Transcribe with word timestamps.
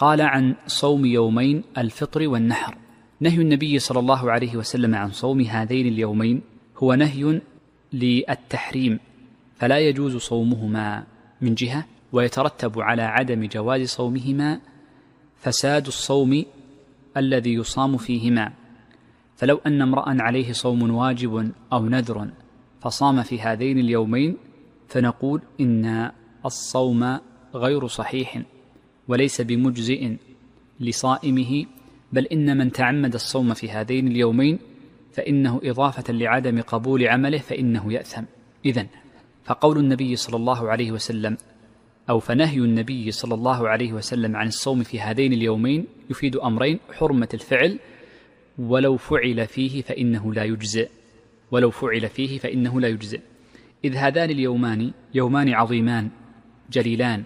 قال 0.00 0.20
عن 0.20 0.54
صوم 0.66 1.04
يومين 1.04 1.62
الفطر 1.78 2.28
والنحر. 2.28 2.76
نهي 3.20 3.36
النبي 3.36 3.78
صلى 3.78 3.98
الله 3.98 4.30
عليه 4.30 4.56
وسلم 4.56 4.94
عن 4.94 5.10
صوم 5.10 5.40
هذين 5.40 5.86
اليومين 5.86 6.40
هو 6.76 6.94
نهي 6.94 7.40
للتحريم 7.92 9.00
فلا 9.56 9.78
يجوز 9.78 10.16
صومهما 10.16 11.04
من 11.40 11.54
جهة 11.54 11.84
ويترتب 12.12 12.80
على 12.80 13.02
عدم 13.02 13.44
جواز 13.44 13.88
صومهما 13.88 14.60
فساد 15.36 15.86
الصوم 15.86 16.44
الذي 17.16 17.54
يصام 17.54 17.96
فيهما. 17.96 18.52
فلو 19.36 19.60
أن 19.66 19.82
امرأ 19.82 20.22
عليه 20.22 20.52
صوم 20.52 20.90
واجب 20.90 21.52
أو 21.72 21.88
نذر 21.88 22.28
فصام 22.80 23.22
في 23.22 23.40
هذين 23.40 23.78
اليومين 23.78 24.36
فنقول 24.88 25.40
إن 25.60 26.10
الصوم 26.44 27.18
غير 27.54 27.86
صحيح. 27.86 28.42
وليس 29.10 29.40
بمجزئ 29.40 30.16
لصائمه 30.80 31.66
بل 32.12 32.26
إن 32.26 32.58
من 32.58 32.72
تعمد 32.72 33.14
الصوم 33.14 33.54
في 33.54 33.70
هذين 33.70 34.06
اليومين 34.08 34.58
فإنه 35.12 35.60
إضافة 35.64 36.12
لعدم 36.12 36.60
قبول 36.60 37.08
عمله 37.08 37.38
فإنه 37.38 37.92
يأثم. 37.92 38.22
إذن 38.66 38.86
فقول 39.44 39.78
النبي 39.78 40.16
صلى 40.16 40.36
الله 40.36 40.70
عليه 40.70 40.92
وسلم 40.92 41.36
أو 42.10 42.18
فنهي 42.18 42.56
النبي 42.56 43.10
صلى 43.10 43.34
الله 43.34 43.68
عليه 43.68 43.92
وسلم 43.92 44.36
عن 44.36 44.46
الصوم 44.46 44.82
في 44.82 45.00
هذين 45.00 45.32
اليومين 45.32 45.86
يفيد 46.10 46.36
أمرين 46.36 46.78
حرمة 46.92 47.28
الفعل 47.34 47.78
ولو 48.58 48.96
فعل 48.96 49.46
فيه 49.46 49.82
فإنه 49.82 50.34
لا 50.34 50.44
يجزئ. 50.44 50.88
ولو 51.50 51.70
فعل 51.70 52.08
فيه 52.08 52.38
فإنه 52.38 52.80
لا 52.80 52.88
يجزئ. 52.88 53.20
إذ 53.84 53.96
هذان 53.96 54.30
اليومان 54.30 54.92
يومان 55.14 55.54
عظيمان 55.54 56.08
جليلان 56.70 57.24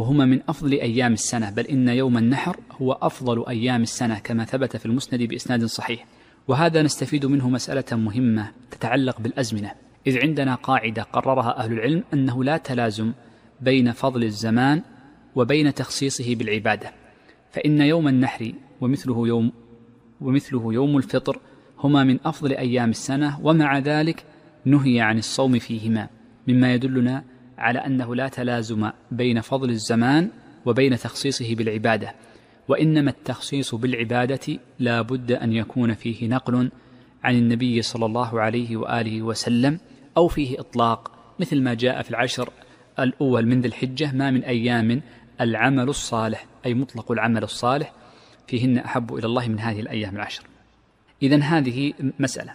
وهما 0.00 0.24
من 0.24 0.40
أفضل 0.48 0.72
أيام 0.72 1.12
السنة 1.12 1.50
بل 1.50 1.66
إن 1.66 1.88
يوم 1.88 2.18
النحر 2.18 2.56
هو 2.72 2.92
أفضل 2.92 3.48
أيام 3.48 3.82
السنة 3.82 4.18
كما 4.18 4.44
ثبت 4.44 4.76
في 4.76 4.86
المسند 4.86 5.22
بإسناد 5.22 5.64
صحيح. 5.64 6.06
وهذا 6.48 6.82
نستفيد 6.82 7.26
منه 7.26 7.48
مسألة 7.48 7.84
مهمة 7.92 8.50
تتعلق 8.70 9.20
بالأزمنة. 9.20 9.72
إذ 10.06 10.18
عندنا 10.18 10.54
قاعدة 10.54 11.02
قررها 11.02 11.58
أهل 11.58 11.72
العلم 11.72 12.04
أنه 12.14 12.44
لا 12.44 12.56
تلازم 12.56 13.12
بين 13.60 13.92
فضل 13.92 14.24
الزمان 14.24 14.82
وبين 15.34 15.74
تخصيصه 15.74 16.34
بالعبادة. 16.34 16.92
فإن 17.50 17.80
يوم 17.80 18.08
النحر 18.08 18.52
ومثله 18.80 19.28
يوم 19.28 19.52
ومثله 20.20 20.72
يوم 20.72 20.96
الفطر 20.96 21.40
هما 21.78 22.04
من 22.04 22.18
أفضل 22.24 22.52
أيام 22.52 22.90
السنة 22.90 23.40
ومع 23.42 23.78
ذلك 23.78 24.24
نهي 24.64 25.00
عن 25.00 25.18
الصوم 25.18 25.58
فيهما 25.58 26.08
مما 26.48 26.74
يدلنا 26.74 27.24
على 27.60 27.78
أنه 27.78 28.14
لا 28.14 28.28
تلازم 28.28 28.90
بين 29.10 29.40
فضل 29.40 29.70
الزمان 29.70 30.30
وبين 30.66 30.96
تخصيصه 30.96 31.54
بالعبادة 31.54 32.14
وإنما 32.68 33.10
التخصيص 33.10 33.74
بالعبادة 33.74 34.58
لا 34.78 35.02
بد 35.02 35.32
أن 35.32 35.52
يكون 35.52 35.94
فيه 35.94 36.28
نقل 36.28 36.70
عن 37.24 37.34
النبي 37.34 37.82
صلى 37.82 38.06
الله 38.06 38.40
عليه 38.40 38.76
وآله 38.76 39.22
وسلم 39.22 39.80
أو 40.16 40.28
فيه 40.28 40.60
إطلاق 40.60 41.12
مثل 41.40 41.62
ما 41.62 41.74
جاء 41.74 42.02
في 42.02 42.10
العشر 42.10 42.50
الأول 42.98 43.46
من 43.46 43.60
ذي 43.60 43.68
الحجة 43.68 44.12
ما 44.12 44.30
من 44.30 44.44
أيام 44.44 45.02
العمل 45.40 45.88
الصالح 45.88 46.46
أي 46.66 46.74
مطلق 46.74 47.12
العمل 47.12 47.42
الصالح 47.42 47.92
فيهن 48.46 48.78
أحب 48.78 49.14
إلى 49.14 49.26
الله 49.26 49.48
من 49.48 49.58
هذه 49.58 49.80
الأيام 49.80 50.16
العشر. 50.16 50.42
اذا 51.22 51.36
هذه 51.36 51.92
مسألة. 52.18 52.54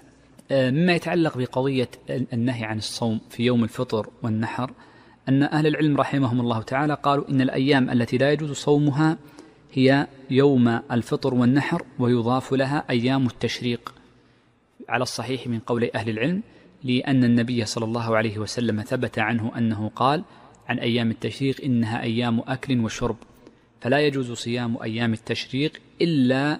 آه، 0.52 0.72
مما 0.72 0.94
يتعلق 0.94 1.38
بقضية 1.38 1.90
النهي 2.10 2.66
عن 2.66 2.78
الصوم 2.78 3.20
في 3.30 3.44
يوم 3.44 3.64
الفطر 3.64 4.10
والنحر 4.24 4.72
أن 5.30 5.44
أهل 5.44 5.68
العلم 5.68 5.98
رحمهم 5.98 6.42
الله 6.42 6.62
تعالى 6.62 6.94
قالوا 7.04 7.30
إن 7.30 7.42
الأيام 7.42 7.90
التي 7.90 8.18
لا 8.18 8.32
يجوز 8.32 8.52
صومها 8.52 9.18
هي 9.74 10.08
يوم 10.30 10.68
الفطر 10.68 11.34
والنحر 11.34 11.82
ويضاف 12.00 12.54
لها 12.54 12.84
أيام 12.90 13.26
التشريق. 13.26 13.94
على 14.90 15.02
الصحيح 15.02 15.48
من 15.48 15.60
قول 15.60 15.90
أهل 15.96 16.10
العلم 16.10 16.42
لأن 16.84 17.24
النبي 17.24 17.66
صلى 17.66 17.86
الله 17.86 18.18
عليه 18.18 18.38
وسلم 18.38 18.82
ثبت 18.82 19.20
عنه 19.20 19.52
أنه 19.58 19.92
قال 19.96 20.24
عن 20.68 20.80
أيام 20.80 21.12
التشريق 21.12 21.62
إنها 21.64 22.02
أيام 22.02 22.40
أكل 22.48 22.80
وشرب 22.80 23.16
فلا 23.82 24.00
يجوز 24.00 24.32
صيام 24.32 24.78
أيام 24.84 25.14
التشريق 25.14 25.82
إلا 26.02 26.60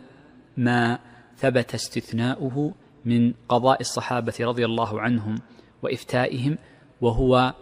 ما 0.58 1.00
ثبت 1.38 1.74
استثناؤه 1.74 2.74
من 3.06 3.34
قضاء 3.50 3.82
الصحابة 3.82 4.34
رضي 4.40 4.66
الله 4.66 5.02
عنهم 5.02 5.36
وإفتائهم 5.84 6.58
وهو 7.02 7.54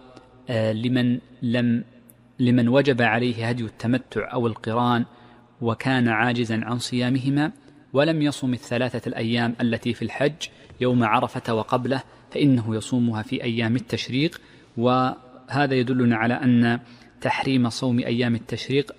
لمن 0.50 1.20
لم 1.42 1.84
لمن 2.40 2.68
وجب 2.68 3.02
عليه 3.02 3.48
هدي 3.50 3.64
التمتع 3.64 4.34
أو 4.34 4.48
القران 4.48 5.06
وكان 5.62 6.08
عاجزا 6.08 6.62
عن 6.66 6.80
صيامهما 6.80 7.52
ولم 7.94 8.22
يصم 8.22 8.54
الثلاثة 8.54 9.08
الأيام 9.08 9.56
التي 9.62 9.94
في 9.94 10.02
الحج 10.02 10.48
يوم 10.82 11.04
عرفة 11.04 11.54
وقبله 11.54 12.04
فإنه 12.32 12.76
يصومها 12.76 13.22
في 13.22 13.44
أيام 13.44 13.76
التشريق 13.76 14.42
وهذا 14.78 15.74
يدلنا 15.74 16.16
على 16.16 16.34
أن 16.34 16.80
تحريم 17.22 17.70
صوم 17.70 18.00
أيام 18.00 18.36
التشريق 18.36 18.92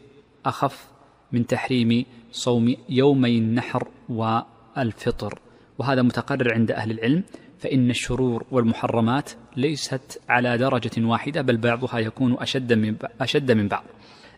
أخف 0.47 0.89
من 1.33 1.47
تحريم 1.47 2.05
صوم 2.33 2.77
يومي 2.89 3.39
النحر 3.39 3.89
والفطر 4.09 5.39
وهذا 5.79 6.03
متقرر 6.03 6.55
عند 6.55 6.71
أهل 6.71 6.91
العلم. 6.91 7.23
فإن 7.65 7.91
الشرور 7.91 8.45
والمحرمات 8.51 9.31
ليست 9.57 10.21
على 10.29 10.59
درجة 10.59 10.91
واحدة 10.99 11.43
بل 11.43 11.57
بعضها 11.57 11.99
يكون 11.99 12.37
أشد 12.41 12.73
من 12.73 12.97
أشد 13.21 13.53
من 13.53 13.69
بعض. 13.69 13.85